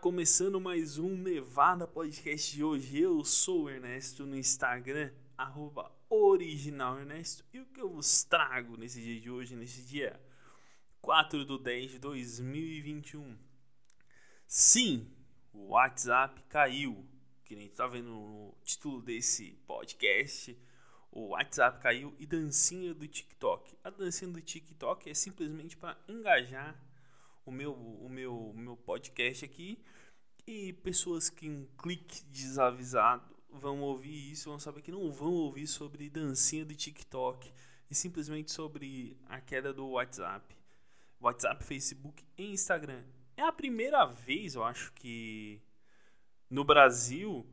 [0.00, 3.00] Começando mais um Nevada Podcast de hoje.
[3.00, 7.44] Eu sou o Ernesto no Instagram, arroba original Ernesto.
[7.52, 10.20] E o que eu vos trago nesse dia de hoje, nesse dia
[11.00, 13.36] 4 do 10 de 2021?
[14.46, 15.10] Sim,
[15.52, 17.06] o WhatsApp caiu.
[17.44, 20.58] Que nem tá vendo no título desse podcast.
[21.10, 23.76] O WhatsApp caiu e dancinha do TikTok.
[23.82, 26.76] A dancinha do TikTok é simplesmente para engajar
[27.44, 29.78] o meu, o meu, o meu podcast aqui
[30.46, 35.66] e pessoas que um clique desavisado vão ouvir isso, vão saber que não vão ouvir
[35.66, 37.52] sobre dancinha do TikTok
[37.90, 40.54] e simplesmente sobre a queda do WhatsApp.
[41.20, 43.02] WhatsApp, Facebook e Instagram.
[43.36, 45.60] É a primeira vez, eu acho que
[46.50, 47.46] no Brasil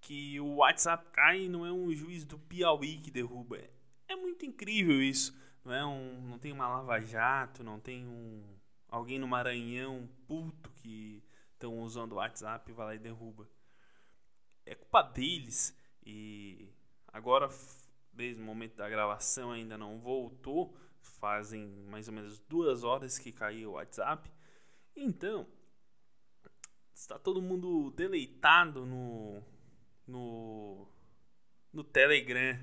[0.00, 3.58] que o WhatsApp cai e não é um juiz do Piauí que derruba.
[4.08, 5.38] É muito incrível isso.
[5.64, 8.42] Não é um, não tem uma lava-jato, não tem um
[8.90, 11.22] alguém no Maranhão puto que
[11.52, 13.48] estão usando o WhatsApp vai lá e derruba.
[14.66, 16.68] É culpa deles e
[17.08, 17.48] agora
[18.12, 20.76] desde o momento da gravação ainda não voltou.
[21.00, 24.30] Fazem mais ou menos duas horas que caiu o WhatsApp.
[24.94, 25.46] Então
[26.94, 29.42] está todo mundo deleitado no
[30.06, 30.86] no
[31.72, 32.58] no Telegram.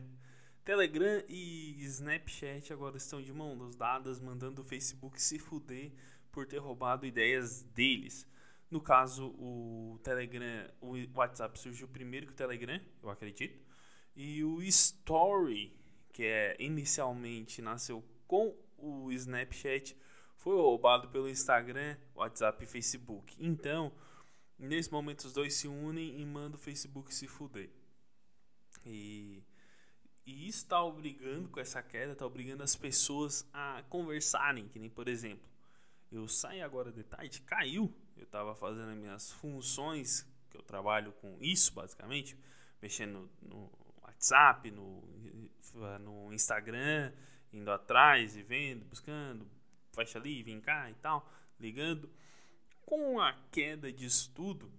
[0.63, 5.93] Telegram e Snapchat agora estão de mãos dadas, mandando o Facebook se fuder
[6.37, 8.27] por ter roubado ideias deles.
[8.69, 13.59] No caso, o Telegram, o WhatsApp surgiu primeiro que o Telegram, eu acredito.
[14.15, 15.75] E o Story,
[16.13, 19.97] que é inicialmente nasceu com o Snapchat,
[20.35, 23.35] foi roubado pelo Instagram, WhatsApp e Facebook.
[23.39, 23.91] Então,
[24.59, 27.71] nesse momento os dois se unem e mandam o Facebook se fuder.
[28.85, 29.43] E,
[30.23, 34.87] e isso está obrigando, com essa queda, está obrigando as pessoas a conversarem, que nem
[34.91, 35.56] por exemplo,
[36.11, 37.93] eu saí agora de tarde, caiu.
[38.15, 42.37] Eu estava fazendo as minhas funções, que eu trabalho com isso basicamente,
[42.81, 43.69] mexendo no
[44.01, 45.01] WhatsApp, no,
[45.99, 47.11] no Instagram,
[47.51, 49.47] indo atrás e vendo, buscando,
[49.93, 52.09] fecha ali, vem cá e tal, ligando.
[52.85, 54.71] Com a queda de estudo,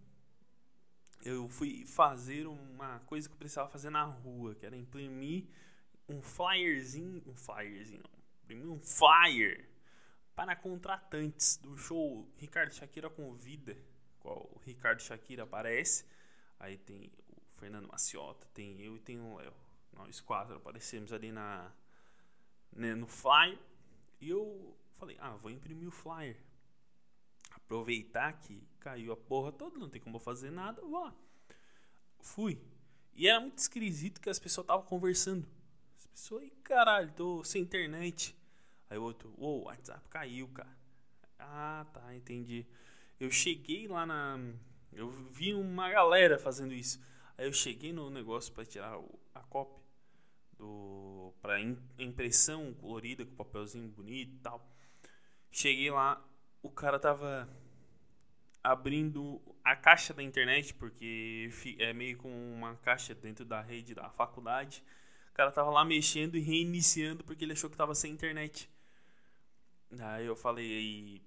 [1.22, 5.46] eu fui fazer uma coisa que eu precisava fazer na rua, que era imprimir
[6.08, 9.68] um flyerzinho, um flyerzinho, não, imprimir um flyer
[10.38, 13.76] para contratantes do show Ricardo Shakira convida,
[14.20, 16.04] qual o Ricardo Shakira aparece,
[16.60, 19.52] aí tem o Fernando Maciota, tem eu e tem o Léo.
[19.92, 21.72] Nós quatro aparecemos ali na
[22.70, 23.58] né, no flyer
[24.20, 26.36] e eu falei: "Ah, vou imprimir o flyer.
[27.50, 31.16] Aproveitar que caiu a porra toda, não tem como fazer nada, vou lá".
[32.20, 32.62] Fui.
[33.12, 35.48] E era muito esquisito que as pessoas estavam conversando.
[35.96, 38.38] As pessoas, caralho, tô sem internet.
[38.90, 40.76] Aí o outro, uou, o WhatsApp caiu, cara.
[41.38, 42.66] Ah, tá, entendi.
[43.20, 44.38] Eu cheguei lá na.
[44.92, 47.00] Eu vi uma galera fazendo isso.
[47.36, 48.98] Aí eu cheguei no negócio para tirar
[49.34, 49.78] a cópia
[50.56, 51.60] do para
[51.98, 54.68] impressão colorida com papelzinho bonito e tal.
[55.50, 56.22] Cheguei lá,
[56.62, 57.48] o cara tava
[58.62, 64.10] abrindo a caixa da internet porque é meio com uma caixa dentro da rede da
[64.10, 64.82] faculdade.
[65.30, 68.68] O cara tava lá mexendo e reiniciando porque ele achou que tava sem internet.
[70.00, 71.22] Aí eu falei,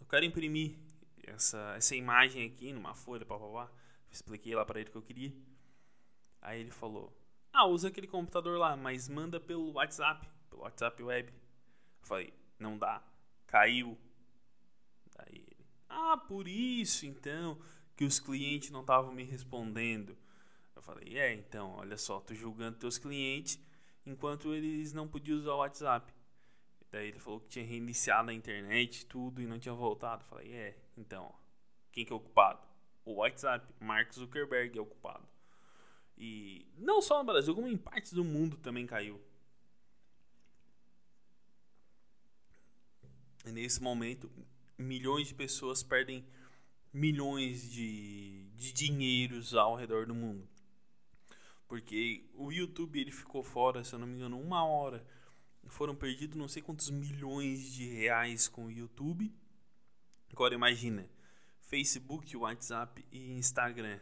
[0.00, 0.76] eu quero imprimir
[1.26, 3.70] essa, essa imagem aqui numa folha, papapá.
[4.10, 5.32] Expliquei lá para ele o que eu queria.
[6.40, 7.12] Aí ele falou,
[7.52, 11.32] ah, usa aquele computador lá, mas manda pelo WhatsApp, pelo WhatsApp web.
[11.32, 13.02] Eu falei, não dá,
[13.46, 13.98] caiu.
[15.16, 17.58] Daí ele, ah, por isso então
[17.96, 20.16] que os clientes não estavam me respondendo.
[20.76, 23.58] Eu falei, é, então, olha só, tô julgando teus clientes
[24.06, 26.13] enquanto eles não podiam usar o WhatsApp.
[26.94, 30.24] Daí ele falou que tinha reiniciado a internet tudo e não tinha voltado.
[30.26, 31.34] falei, é, então,
[31.90, 32.64] quem que é o culpado?
[33.04, 35.26] O WhatsApp, Mark Zuckerberg é o culpado.
[36.16, 39.20] E não só no Brasil, como em partes do mundo também caiu.
[43.44, 44.30] E nesse momento,
[44.78, 46.24] milhões de pessoas perdem
[46.92, 50.48] milhões de, de dinheiros ao redor do mundo.
[51.66, 55.04] Porque o YouTube ele ficou fora, se eu não me engano, uma hora
[55.74, 59.34] foram perdidos não sei quantos milhões de reais com o YouTube.
[60.32, 61.08] Agora imagina,
[61.60, 63.98] Facebook, WhatsApp e Instagram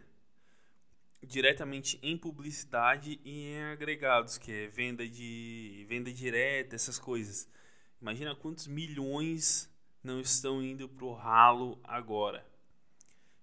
[1.24, 7.48] diretamente em publicidade e em agregados, que é venda de venda direta, essas coisas.
[8.00, 9.70] Imagina quantos milhões
[10.02, 12.44] não estão indo pro ralo agora.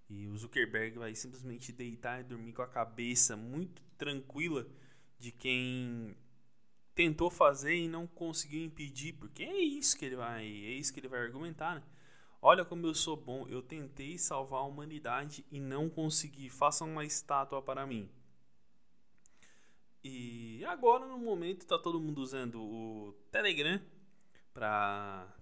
[0.10, 4.68] E o Zuckerberg vai simplesmente deitar e dormir com a cabeça muito tranquila
[5.18, 6.16] de quem
[7.00, 11.00] tentou fazer e não conseguiu impedir, porque é isso que ele vai, é isso que
[11.00, 11.84] ele vai argumentar, né?
[12.42, 13.48] Olha como eu sou bom.
[13.48, 16.50] Eu tentei salvar a humanidade e não consegui.
[16.50, 18.10] Façam uma estátua para mim.
[20.04, 23.82] E agora, no momento, tá todo mundo usando o Telegram
[24.54, 25.34] pra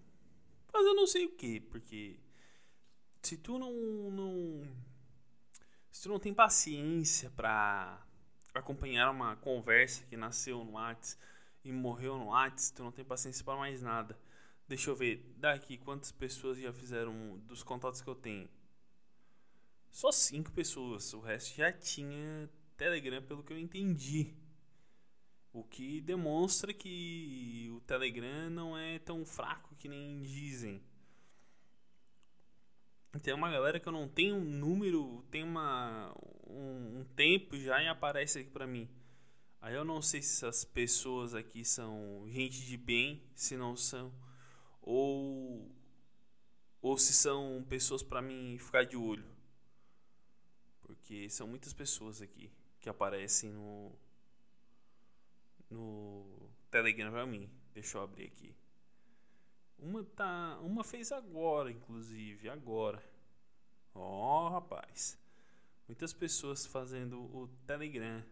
[0.67, 2.19] fazer não sei o que, porque
[3.23, 3.73] se tu não,
[4.11, 4.67] não
[5.91, 8.05] se tu não tem paciência pra
[8.53, 11.17] acompanhar uma conversa que nasceu no Whats
[11.69, 14.17] e morreu no Whats, tu não tem paciência para mais nada.
[14.67, 18.49] Deixa eu ver, daqui quantas pessoas já fizeram dos contatos que eu tenho?
[19.89, 24.33] Só cinco pessoas, o resto já tinha Telegram pelo que eu entendi.
[25.51, 30.83] O que demonstra que o Telegram não é tão fraco que nem dizem.
[33.23, 36.13] Tem uma galera que eu não tenho um número, tem uma,
[36.45, 38.87] um, um tempo já e aparece aqui pra mim.
[39.61, 44.13] Aí eu não sei se essas pessoas aqui são gente de bem, se não são,
[44.81, 45.69] ou,
[46.81, 49.25] ou se são pessoas para mim ficar de olho.
[50.81, 53.91] Porque são muitas pessoas aqui que aparecem no,
[55.69, 57.49] no Telegram pra mim.
[57.73, 58.55] Deixa eu abrir aqui.
[59.77, 63.03] Uma tá, uma fez agora, inclusive, agora.
[63.93, 65.19] Ó, oh, rapaz.
[65.87, 68.23] Muitas pessoas fazendo o Telegram.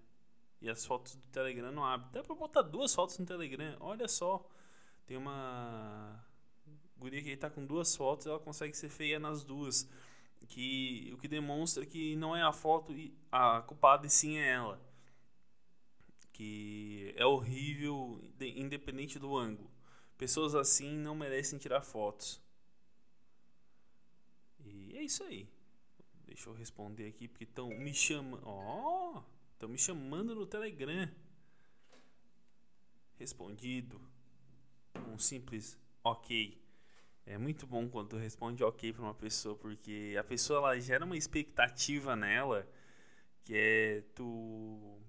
[0.61, 2.11] E as fotos do Telegram não abrem.
[2.11, 3.75] Dá pra botar duas fotos no Telegram.
[3.79, 4.47] Olha só.
[5.05, 6.23] Tem uma
[6.97, 9.87] guria que tá com duas fotos, ela consegue ser feia nas duas.
[10.47, 12.93] Que, o que demonstra que não é a foto
[13.31, 14.79] a culpada e sim é ela
[16.35, 19.71] que é horrível, independente do ângulo.
[20.17, 22.41] Pessoas assim não merecem tirar fotos.
[24.59, 25.47] E é isso aí.
[26.25, 28.43] Deixa eu responder aqui porque estão me chamando.
[28.45, 29.23] Ó, oh,
[29.55, 31.09] estão me chamando no Telegram.
[33.17, 33.99] Respondido.
[35.07, 36.61] Um simples ok.
[37.25, 41.03] É muito bom quando tu responde ok para uma pessoa, porque a pessoa ela gera
[41.03, 42.69] uma expectativa nela
[43.43, 44.99] que é tu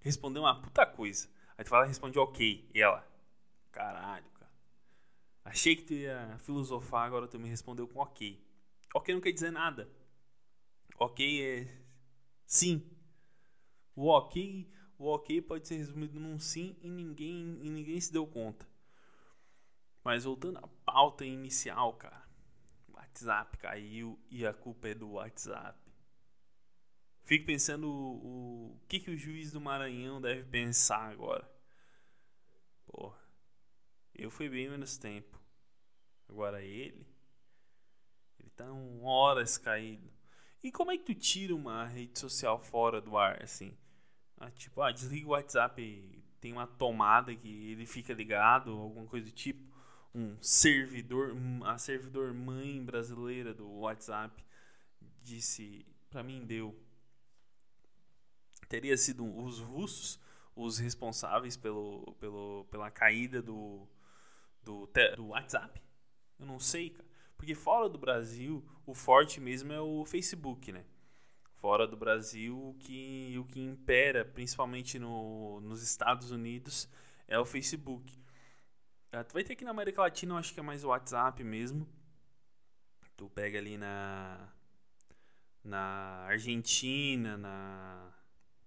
[0.00, 1.28] respondeu uma puta coisa.
[1.56, 2.70] Aí tu fala, responde ok.
[2.72, 3.04] E ela,
[3.72, 4.52] caralho, cara.
[5.44, 8.44] Achei que tu ia filosofar, agora tu me respondeu com ok.
[8.94, 9.88] Ok não quer dizer nada.
[10.98, 11.68] Ok é
[12.44, 12.95] sim.
[13.96, 18.26] O ok, o ok pode ser resumido num sim e ninguém, e ninguém se deu
[18.26, 18.68] conta.
[20.04, 22.24] Mas voltando à pauta inicial, cara.
[22.88, 25.80] WhatsApp caiu e a culpa é do WhatsApp.
[27.24, 31.50] Fico pensando o, o que, que o juiz do Maranhão deve pensar agora.
[32.86, 33.18] Porra,
[34.14, 35.40] eu fui bem menos tempo.
[36.28, 37.06] Agora ele,
[38.38, 40.12] ele tá um horas caído.
[40.62, 43.76] E como é que tu tira uma rede social fora do ar, assim?
[44.38, 49.26] Ah, tipo, ah, desliga o WhatsApp, tem uma tomada que ele fica ligado, alguma coisa
[49.26, 49.64] do tipo.
[50.14, 54.44] Um servidor, a servidor mãe brasileira do WhatsApp
[55.22, 56.74] disse, para mim deu
[58.68, 60.18] teria sido os russos
[60.56, 63.86] os responsáveis pelo, pelo, pela caída do,
[64.62, 65.80] do, do WhatsApp?
[66.40, 67.06] Eu não sei, cara.
[67.36, 70.84] Porque fora do Brasil, o forte mesmo é o Facebook, né?
[71.66, 76.88] Fora do Brasil, o que, o que impera, principalmente no, nos Estados Unidos,
[77.26, 78.16] é o Facebook.
[79.12, 81.42] Uh, tu vai ter aqui na América Latina, eu acho que é mais o WhatsApp
[81.42, 81.84] mesmo.
[83.16, 84.48] Tu pega ali na,
[85.64, 88.12] na Argentina, na,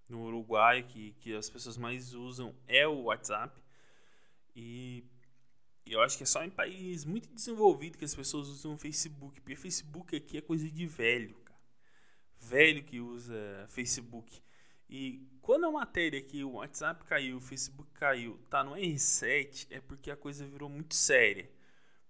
[0.06, 3.58] no Uruguai que, que as pessoas mais usam é o WhatsApp.
[4.54, 5.06] E
[5.86, 9.40] eu acho que é só em país muito desenvolvido que as pessoas usam o Facebook.
[9.40, 11.39] Porque Facebook aqui é coisa de velho.
[12.40, 14.42] Velho que usa Facebook.
[14.88, 19.80] E quando a matéria que o WhatsApp caiu, o Facebook caiu, tá no R7, é
[19.80, 21.50] porque a coisa virou muito séria.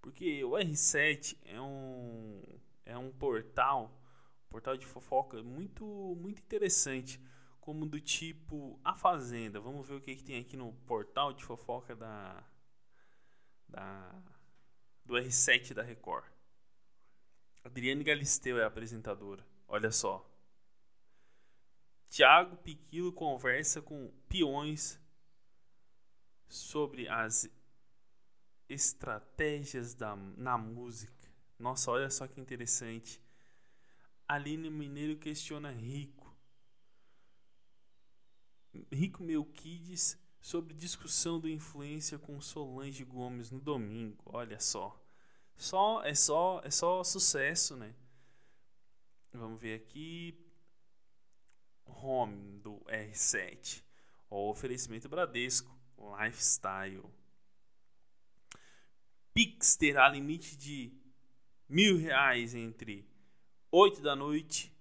[0.01, 2.43] Porque o R7 é um,
[2.87, 4.01] é um portal,
[4.49, 5.85] portal de fofoca muito,
[6.19, 7.21] muito interessante
[7.61, 9.61] como do tipo A Fazenda.
[9.61, 12.43] Vamos ver o que, que tem aqui no portal de fofoca da,
[13.69, 14.23] da
[15.05, 16.25] do R7 da Record.
[17.63, 19.45] Adriane Galisteu é a apresentadora.
[19.73, 20.29] Olha só.
[22.09, 25.01] Tiago Piquilo conversa com peões
[26.49, 27.49] sobre as
[28.69, 31.31] estratégias da, na música.
[31.57, 33.23] Nossa, olha só que interessante.
[34.27, 36.29] Aline Mineiro questiona Rico
[38.93, 44.25] Rico Melquides sobre discussão do influência com Solange Gomes no domingo.
[44.27, 45.01] Olha só.
[45.57, 47.95] Só é só é só sucesso, né?
[49.33, 50.37] Vamos ver aqui
[51.87, 53.81] Home do R7.
[54.29, 57.05] O oferecimento Bradesco, Lifestyle.
[59.33, 60.93] Pix terá limite de
[61.69, 63.09] mil reais entre
[63.71, 64.77] 8 da noite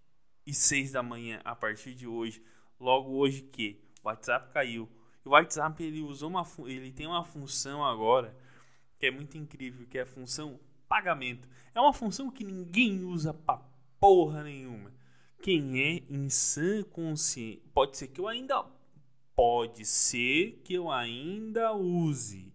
[0.48, 2.44] e 6 da manhã a partir de hoje.
[2.79, 4.89] Logo hoje que o WhatsApp caiu.
[5.24, 8.36] O WhatsApp ele usou uma ele tem uma função agora
[8.98, 11.48] que é muito incrível, que é a função pagamento.
[11.75, 13.69] É uma função que ninguém usa pra
[14.00, 14.91] porra nenhuma.
[15.41, 16.01] Quem é
[16.91, 18.63] consciência, pode ser que eu ainda
[19.36, 22.53] pode ser que eu ainda use.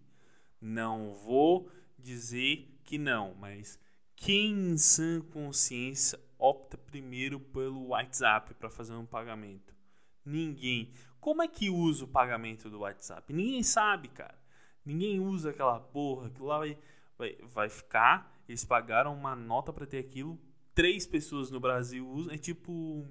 [0.61, 3.79] Não vou dizer que não, mas
[4.15, 9.75] quem em sã consciência opta primeiro pelo WhatsApp para fazer um pagamento?
[10.23, 10.91] Ninguém.
[11.19, 13.33] Como é que usa o pagamento do WhatsApp?
[13.33, 14.37] Ninguém sabe, cara.
[14.85, 16.27] Ninguém usa aquela porra.
[16.27, 16.77] Aquilo lá vai,
[17.17, 18.31] vai, vai ficar.
[18.47, 20.39] Eles pagaram uma nota para ter aquilo.
[20.75, 22.33] Três pessoas no Brasil usam.
[22.33, 23.07] É tipo.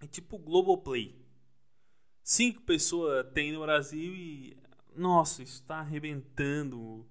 [0.00, 1.20] É tipo Globoplay.
[2.22, 4.56] Cinco pessoas tem no Brasil e.
[4.94, 7.06] Nossa, isso está arrebentando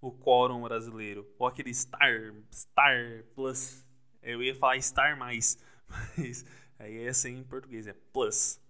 [0.00, 1.30] o quórum brasileiro.
[1.38, 3.84] Ou aquele Star, Star Plus.
[4.22, 5.58] Eu ia falar Star mais,
[6.16, 6.44] mas
[6.78, 8.60] aí é assim em português, é Plus.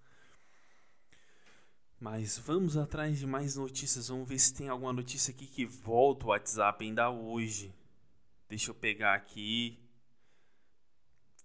[2.01, 4.09] Mas vamos atrás de mais notícias.
[4.09, 7.73] Vamos ver se tem alguma notícia aqui que volta o WhatsApp ainda hoje.
[8.53, 9.83] Deixa eu pegar aqui.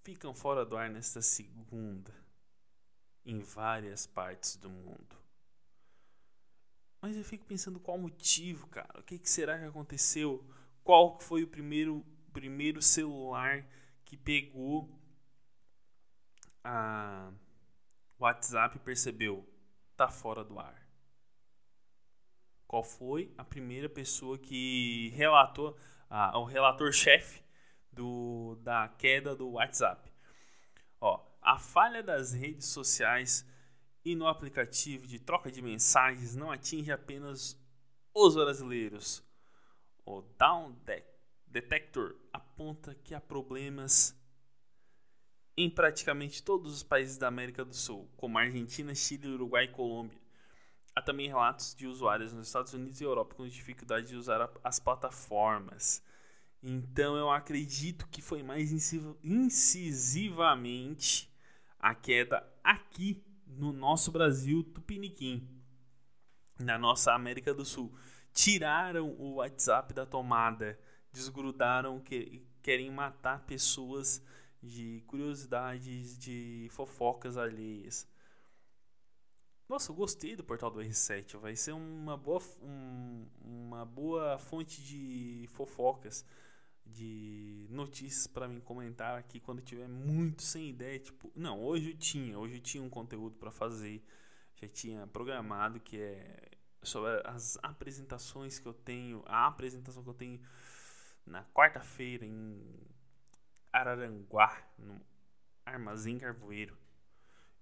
[0.04, 2.14] Ficam fora do ar nesta segunda.
[3.26, 5.16] Em várias partes do mundo.
[7.02, 9.00] Mas eu fico pensando qual motivo, cara.
[9.00, 10.46] O que, que será que aconteceu?
[10.84, 13.66] Qual foi o primeiro, primeiro celular
[14.04, 14.94] que pegou
[16.62, 17.32] a
[18.20, 19.48] WhatsApp e percebeu?
[19.96, 20.86] Tá fora do ar.
[22.68, 25.78] Qual foi a primeira pessoa que relatou,
[26.10, 27.44] ah, o relator-chefe
[28.62, 30.12] da queda do WhatsApp?
[31.00, 33.46] Ó, a falha das redes sociais
[34.04, 37.60] e no aplicativo de troca de mensagens não atinge apenas
[38.14, 39.24] os brasileiros.
[40.06, 40.76] O Down
[41.48, 44.16] Detector aponta que há problemas
[45.58, 50.27] em praticamente todos os países da América do Sul, como Argentina, Chile, Uruguai e Colômbia.
[50.98, 54.80] Há também relatos de usuários nos Estados Unidos e Europa com dificuldade de usar as
[54.80, 56.02] plataformas.
[56.64, 58.72] Então eu acredito que foi mais
[59.24, 61.32] incisivamente
[61.80, 65.48] a queda aqui no nosso Brasil tupiniquim,
[66.60, 67.94] na nossa América do Sul.
[68.34, 70.80] Tiraram o WhatsApp da tomada,
[71.12, 74.20] desgrudaram, que, querem matar pessoas
[74.64, 78.08] de curiosidades, de fofocas alheias.
[79.70, 81.38] Nossa, eu gostei do portal do R7.
[81.38, 86.26] Vai ser uma boa, um, uma boa fonte de fofocas
[86.86, 91.98] de notícias para mim comentar aqui quando tiver muito sem ideia, tipo, não, hoje eu
[91.98, 94.02] tinha, hoje eu tinha um conteúdo para fazer,
[94.56, 96.50] já tinha programado que é
[96.82, 100.40] sobre as apresentações que eu tenho, a apresentação que eu tenho
[101.26, 102.64] na quarta-feira em
[103.72, 105.02] Araranguá, no
[105.66, 106.78] Armazém Carvoeiro.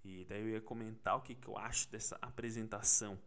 [0.05, 3.19] E daí eu ia comentar o que, que eu acho dessa apresentação.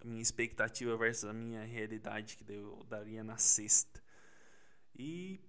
[0.00, 4.00] A minha expectativa versus a minha realidade que eu daria na sexta.
[4.94, 5.40] E,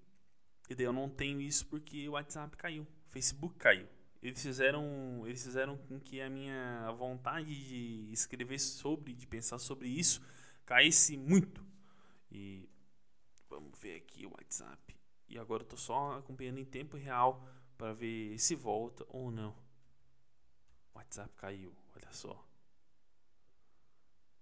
[0.67, 3.88] e daí eu não tenho isso porque o WhatsApp caiu, o Facebook caiu.
[4.24, 9.88] Eles fizeram, eles fizeram com que a minha vontade de escrever sobre, de pensar sobre
[9.88, 10.20] isso,
[10.65, 11.63] caísse muito.
[12.31, 12.67] E
[13.48, 14.96] vamos ver aqui o WhatsApp.
[15.29, 19.60] E agora eu tô só acompanhando em tempo real para ver se volta ou não.
[20.93, 22.48] O WhatsApp caiu, olha só.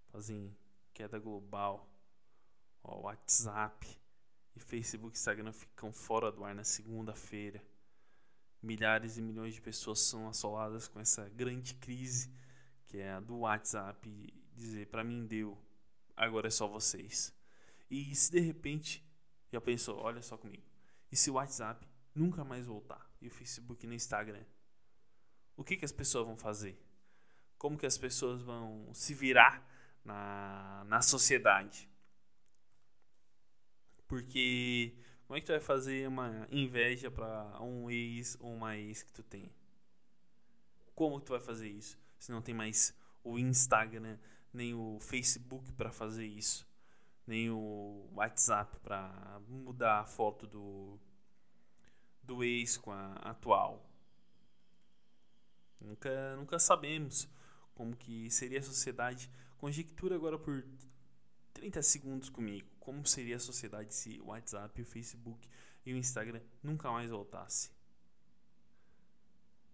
[0.08, 0.56] Fazem
[0.92, 1.88] queda global.
[2.82, 3.86] Ó, WhatsApp
[4.54, 7.62] e Facebook e Instagram ficam fora do ar na segunda-feira.
[8.62, 12.30] Milhares e milhões de pessoas são assoladas com essa grande crise
[12.90, 15.56] que é a do WhatsApp dizer para mim deu,
[16.16, 17.32] agora é só vocês.
[17.88, 19.08] E se de repente
[19.52, 20.66] já pensou, olha só comigo,
[21.10, 24.44] e se o WhatsApp nunca mais voltar e o Facebook e o Instagram,
[25.60, 26.74] o que que as pessoas vão fazer?
[27.58, 29.62] Como que as pessoas vão se virar
[30.02, 31.86] na, na sociedade?
[34.08, 39.02] Porque como é que tu vai fazer uma inveja para um ex ou uma ex
[39.02, 39.52] que tu tem?
[40.94, 41.98] Como tu vai fazer isso?
[42.18, 44.18] Se não tem mais o Instagram,
[44.54, 46.66] nem o Facebook para fazer isso,
[47.26, 50.98] nem o WhatsApp para mudar a foto do
[52.22, 53.89] do ex com a atual.
[55.80, 57.28] Nunca, nunca sabemos
[57.74, 59.30] como que seria a sociedade.
[59.58, 60.64] Conjectura agora por
[61.54, 65.48] 30 segundos comigo como seria a sociedade se o WhatsApp, o Facebook
[65.86, 67.70] e o Instagram nunca mais voltasse?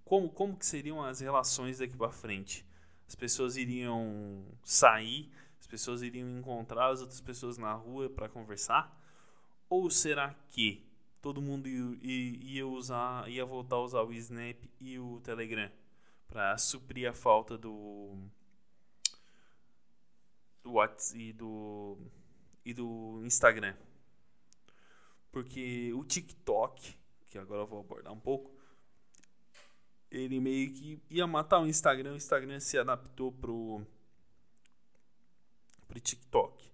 [0.04, 2.66] Como, como que seriam as relações daqui para frente?
[3.08, 8.94] As pessoas iriam sair, as pessoas iriam encontrar as outras pessoas na rua para conversar?
[9.68, 10.86] Ou será que
[11.22, 15.70] todo mundo ia usar, ia voltar a usar o Snap e o Telegram
[16.28, 18.16] para suprir a falta do
[20.62, 21.98] do WhatsApp e do
[22.64, 23.74] e do Instagram?
[25.30, 26.96] Porque o TikTok,
[27.28, 28.56] que agora eu vou abordar um pouco,
[30.10, 33.86] ele meio que ia matar o Instagram, o Instagram se adaptou pro
[35.86, 36.72] pro TikTok.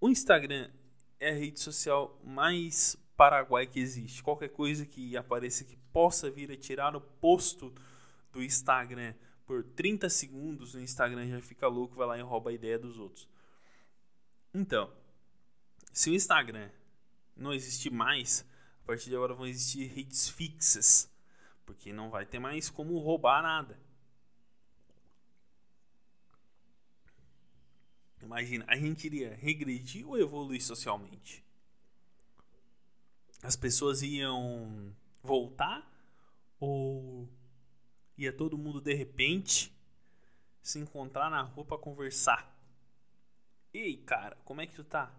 [0.00, 0.70] O Instagram
[1.18, 4.22] é a rede social mais paraguai que existe.
[4.22, 7.74] Qualquer coisa que apareça que possa vir a tirar o posto
[8.34, 9.14] do Instagram
[9.46, 12.98] por 30 segundos, o Instagram já fica louco, vai lá e rouba a ideia dos
[12.98, 13.28] outros.
[14.52, 14.92] Então,
[15.92, 16.70] se o Instagram
[17.36, 18.44] não existir mais,
[18.82, 21.10] a partir de agora vão existir redes fixas,
[21.64, 23.78] porque não vai ter mais como roubar nada.
[28.22, 31.44] Imagina, a gente iria regredir ou evoluir socialmente?
[33.42, 35.86] As pessoas iam voltar
[36.58, 37.28] ou
[38.16, 39.72] ia todo mundo de repente
[40.62, 42.54] se encontrar na rua para conversar?
[43.72, 45.12] Ei, cara, como é que tu tá?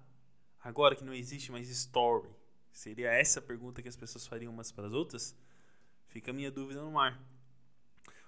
[0.64, 2.30] Agora que não existe mais story,
[2.72, 5.36] seria essa a pergunta que as pessoas fariam umas para as outras?
[6.08, 7.22] Fica a minha dúvida no ar.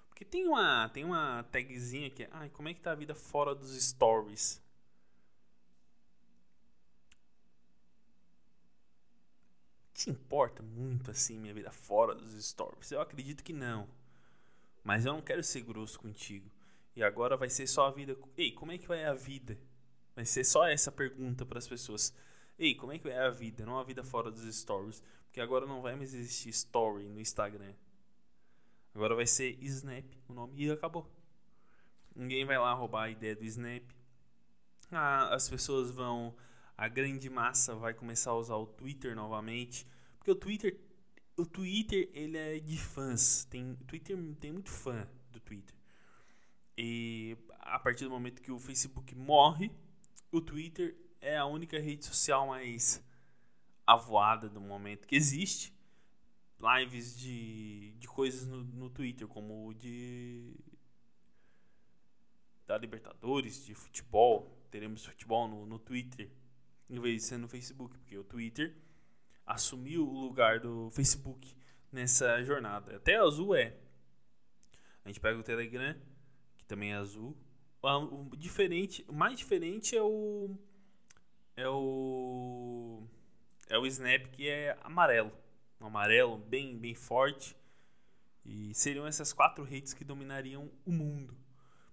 [0.08, 3.14] Porque tem uma, tem uma tagzinha que é, ai, como é que tá a vida
[3.14, 4.60] fora dos stories?
[9.94, 12.92] Te importa muito assim minha vida fora dos stories?
[12.92, 13.88] Eu acredito que não.
[14.88, 16.50] Mas eu não quero ser grosso contigo.
[16.96, 18.16] E agora vai ser só a vida.
[18.38, 19.60] Ei, como é que vai a vida?
[20.16, 22.10] Vai ser só essa pergunta para as pessoas.
[22.58, 23.66] Ei, como é que é a vida?
[23.66, 25.02] Não a vida fora dos stories.
[25.26, 27.74] Porque agora não vai mais existir story no Instagram.
[28.94, 31.06] Agora vai ser Snap o nome e acabou.
[32.16, 33.84] Ninguém vai lá roubar a ideia do Snap.
[34.90, 36.34] Ah, as pessoas vão.
[36.78, 39.86] A grande massa vai começar a usar o Twitter novamente.
[40.16, 40.80] Porque o Twitter.
[41.38, 43.44] O Twitter ele é de fãs.
[43.44, 45.72] Tem, Twitter tem muito fã do Twitter.
[46.76, 49.70] E a partir do momento que o Facebook morre,
[50.32, 53.00] o Twitter é a única rede social mais
[53.86, 55.72] avoada do momento que existe.
[56.60, 60.56] Lives de, de coisas no, no Twitter, como de.
[62.66, 64.60] da Libertadores, de futebol.
[64.72, 66.28] Teremos futebol no, no Twitter,
[66.90, 68.76] em vez de ser no Facebook, porque o Twitter
[69.48, 71.56] assumiu o lugar do Facebook
[71.90, 72.96] nessa jornada.
[72.96, 73.74] Até azul é.
[75.04, 75.96] A gente pega o Telegram,
[76.58, 77.36] que também é azul.
[77.82, 80.54] O diferente, o mais diferente é o
[81.56, 83.02] é o
[83.68, 85.32] é o Snap que é amarelo,
[85.80, 87.56] um amarelo bem bem forte.
[88.44, 91.36] E seriam essas quatro redes que dominariam o mundo.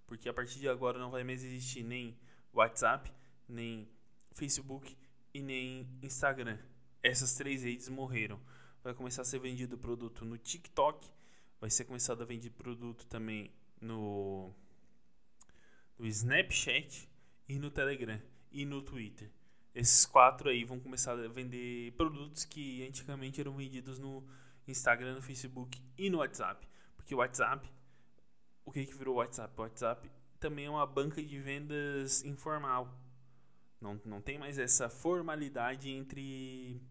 [0.07, 2.17] Porque a partir de agora não vai mais existir nem
[2.53, 3.11] WhatsApp,
[3.47, 3.89] nem
[4.33, 4.95] Facebook
[5.33, 6.57] e nem Instagram.
[7.05, 8.39] Essas três redes morreram.
[8.83, 11.09] Vai começar a ser vendido produto no TikTok,
[11.59, 14.53] vai ser começado a vender produto também no,
[15.97, 17.09] no Snapchat
[17.47, 19.31] e no Telegram e no Twitter
[19.75, 24.25] esses quatro aí vão começar a vender produtos que antigamente eram vendidos no
[24.65, 26.65] Instagram, no Facebook e no WhatsApp.
[26.95, 27.69] Porque o WhatsApp,
[28.63, 29.53] o que, que virou o WhatsApp?
[29.57, 32.97] O WhatsApp também é uma banca de vendas informal.
[33.81, 36.81] Não, não tem mais essa formalidade entre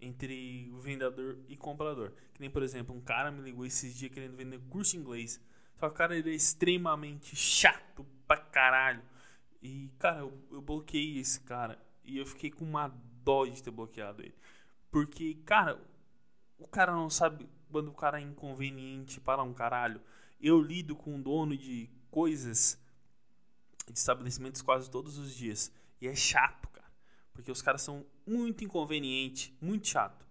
[0.00, 2.12] entre o vendedor e comprador.
[2.34, 5.40] Que nem, por exemplo, um cara me ligou esses dias querendo vender curso de inglês.
[5.78, 9.02] Só que o cara ele é extremamente chato pra caralho
[9.62, 11.78] e, cara, eu, eu bloqueei esse cara.
[12.04, 12.88] E eu fiquei com uma
[13.24, 14.34] dó de ter bloqueado ele.
[14.90, 15.80] Porque, cara,
[16.58, 20.00] o cara não sabe quando o cara é inconveniente para um caralho.
[20.40, 22.80] Eu lido com um dono de coisas,
[23.90, 25.72] de estabelecimentos quase todos os dias.
[26.00, 26.66] E é chato.
[27.36, 30.26] Porque os caras são muito inconvenientes, muito chato.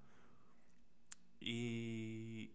[1.41, 2.51] E.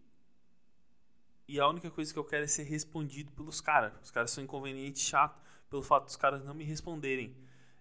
[1.47, 3.93] E a única coisa que eu quero é ser respondido pelos caras.
[4.03, 7.33] Os caras são inconvenientes, chato pelo fato dos caras não me responderem.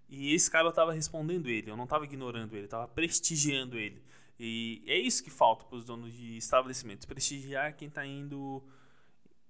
[0.08, 3.76] E esse cara eu tava respondendo ele, eu não tava ignorando ele, eu tava prestigiando
[3.76, 4.02] ele.
[4.38, 8.62] E é isso que falta para os donos de estabelecimentos, prestigiar quem tá indo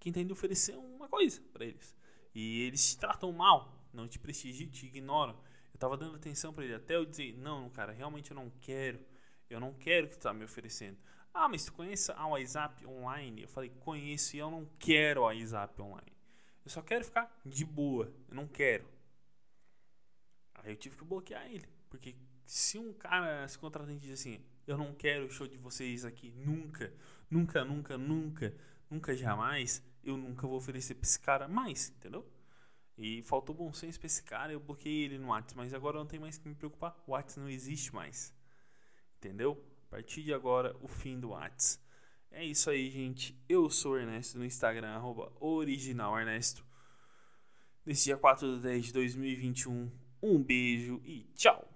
[0.01, 1.95] quem tá indo oferecer uma coisa para eles.
[2.35, 5.37] E eles te tratam mal, não te prestigiam, te ignoram.
[5.81, 9.01] Tava dando atenção para ele até eu dizer: "Não, cara, realmente eu não quero.
[9.49, 10.99] Eu não quero que tu tá me oferecendo".
[11.35, 13.43] Ah, mas tu conhece a WhatsApp online?
[13.43, 16.13] Eu falei: "Conheço e eu não quero a WhatsApp online".
[16.65, 18.13] Eu só quero ficar de boa.
[18.29, 18.85] Eu não quero.
[20.57, 21.67] Aí eu tive que bloquear ele.
[21.89, 22.15] Porque
[22.45, 26.31] se um cara, se contratante diz assim, eu não quero o show de vocês aqui
[26.33, 26.93] nunca,
[27.31, 28.55] nunca, nunca, nunca,
[28.91, 32.29] nunca jamais, eu nunca vou oferecer pra esse cara mais, entendeu?
[33.03, 36.05] E faltou bom senso pra esse cara, eu bloqueei ele no WhatsApp, mas agora não
[36.05, 37.03] tem mais que me preocupar.
[37.07, 38.35] O WhatsApp não existe mais.
[39.17, 39.59] Entendeu?
[39.87, 41.83] A partir de agora, o fim do WhatsApp.
[42.31, 43.35] É isso aí, gente.
[43.49, 46.63] Eu sou o Ernesto no Instagram, arroba originalernesto.
[47.87, 49.91] Nesse dia 4 de 10 de 2021.
[50.23, 51.67] Um beijo e tchau!